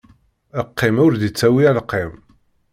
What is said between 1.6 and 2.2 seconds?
alqim.